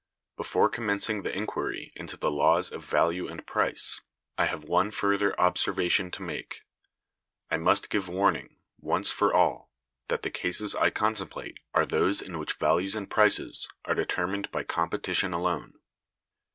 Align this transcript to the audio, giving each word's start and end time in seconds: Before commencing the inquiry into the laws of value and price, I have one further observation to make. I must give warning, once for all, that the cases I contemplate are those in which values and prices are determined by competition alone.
Before 0.35 0.67
commencing 0.67 1.21
the 1.21 1.31
inquiry 1.31 1.93
into 1.95 2.17
the 2.17 2.31
laws 2.31 2.71
of 2.71 2.83
value 2.83 3.27
and 3.27 3.45
price, 3.45 4.01
I 4.35 4.45
have 4.45 4.63
one 4.63 4.89
further 4.89 5.39
observation 5.39 6.09
to 6.09 6.23
make. 6.23 6.61
I 7.51 7.57
must 7.57 7.91
give 7.91 8.09
warning, 8.09 8.57
once 8.79 9.11
for 9.11 9.31
all, 9.31 9.69
that 10.07 10.23
the 10.23 10.31
cases 10.31 10.73
I 10.73 10.89
contemplate 10.89 11.59
are 11.75 11.85
those 11.85 12.19
in 12.19 12.39
which 12.39 12.53
values 12.53 12.95
and 12.95 13.11
prices 13.11 13.69
are 13.85 13.93
determined 13.93 14.49
by 14.49 14.63
competition 14.63 15.33
alone. 15.33 15.73